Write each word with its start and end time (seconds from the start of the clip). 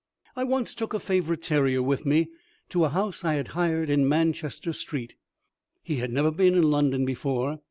I 0.35 0.43
once 0.43 0.73
took 0.73 0.95
a 0.95 0.99
favourite 0.99 1.43
terrier 1.43 1.83
with 1.83 2.07
me 2.07 2.31
to 2.69 2.85
a 2.85 2.89
house 2.89 3.23
I 3.23 3.35
had 3.35 3.49
hired 3.49 3.87
in 3.87 4.09
Manchester 4.09 4.73
Street. 4.73 5.13
He 5.83 5.97
had 5.97 6.11
never 6.11 6.31
been 6.31 6.55
in 6.55 6.71
London 6.71 7.05
before. 7.05 7.59